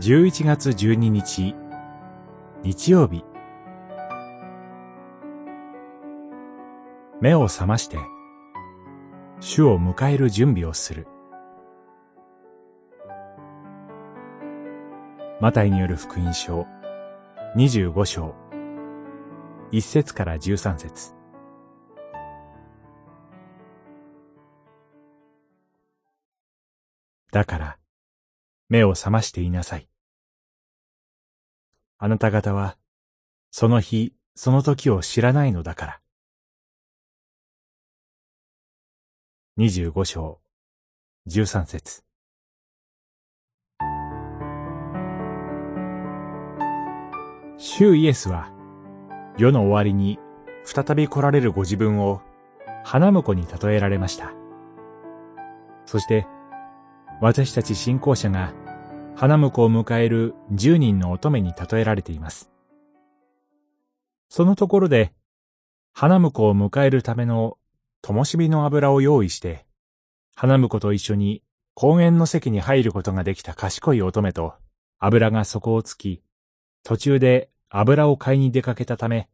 [0.00, 1.54] 11月12日、
[2.62, 3.22] 日曜日。
[7.20, 7.98] 目を覚まして、
[9.40, 11.06] 主を迎える準備をする。
[15.38, 16.66] マタイによる福音書、
[17.54, 18.34] 25章、
[19.70, 21.12] 1節から13節
[27.30, 27.78] だから、
[28.70, 29.89] 目を覚ましていなさい。
[32.02, 32.78] あなた方は、
[33.50, 36.00] その日、その時を知らないのだから。
[39.58, 40.40] 二十五章、
[41.26, 42.02] 十三節。
[47.58, 48.50] 主イエスは、
[49.36, 50.18] 世の終わりに
[50.64, 52.22] 再び来られるご自分を
[52.82, 54.32] 花婿に例えられました。
[55.84, 56.26] そして、
[57.20, 58.54] 私たち信仰者が
[59.20, 62.50] 花婿を迎える十人の乙女に例えられています。
[64.30, 65.12] そのところで、
[65.92, 67.58] 花婿を迎えるための
[68.00, 69.66] 灯火の油を用意して、
[70.34, 71.42] 花婿と一緒に
[71.74, 74.54] 公園の席に入ることができた賢い乙女と、
[74.98, 76.22] 油が底をつき、
[76.82, 79.28] 途中で油を買いに出かけたため、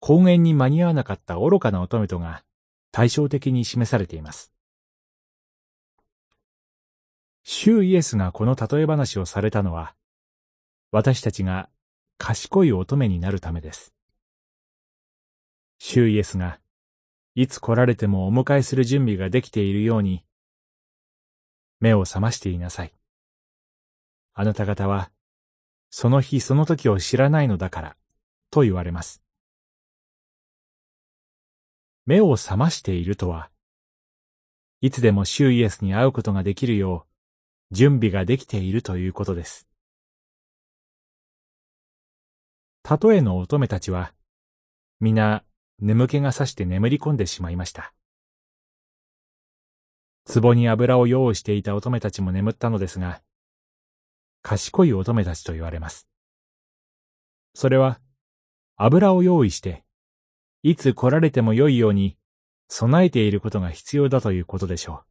[0.00, 2.44] 公園に間に合わなかった愚かな乙女とが
[2.92, 4.54] 対照的に示されています。
[7.50, 9.94] 主イエスがこの例え話をされたのは、
[10.90, 11.70] 私たちが
[12.18, 13.94] 賢い乙女になるためです。
[15.78, 16.60] 主イエスが、
[17.34, 20.26] いつ来られてもお迎えする準備ができているように、
[21.80, 22.92] 目を覚ましていなさい。
[24.34, 25.10] あなた方は、
[25.88, 27.96] その日その時を知らないのだから、
[28.50, 29.22] と言われます。
[32.04, 33.50] 目を覚ましているとは、
[34.82, 37.07] いつでも主イエスに会うことができるよう、
[37.70, 39.68] 準備ができているということです。
[42.82, 44.14] たとえの乙女たちは、
[45.00, 45.44] 皆
[45.78, 47.92] 眠気がさして眠り込んでしまいました。
[50.32, 53.22] 壺に油を用意していた乙女たちも眠ったのですが、
[54.42, 56.08] 賢い乙女たちと言われます。
[57.54, 58.00] それは、
[58.76, 59.84] 油を用意して、
[60.62, 62.16] いつ来られても良いように
[62.68, 65.07] 備えていることが必要だということでしょう。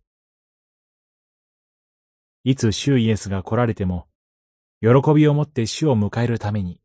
[2.49, 4.07] いつ主イエスが来られても、
[4.79, 6.79] 喜びを持って主を迎えるために、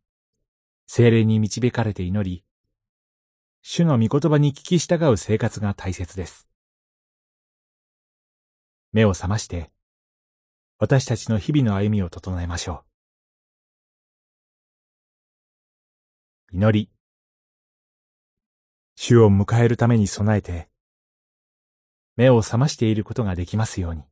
[0.89, 2.45] 精霊に導かれて祈り、
[3.63, 6.49] 主の御言葉に聞き従う生活が大切です。
[8.93, 9.71] 目を覚まして、
[10.81, 12.83] 私たちの日々の歩みを整えましょ
[16.51, 16.57] う。
[16.57, 16.91] 祈り。
[18.97, 20.69] 主を迎えるために備えて、
[22.17, 24.12] 目を覚ましていることができますように。